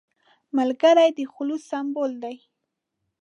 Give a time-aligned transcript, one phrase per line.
[0.57, 2.35] ملګری د خلوص سمبول دی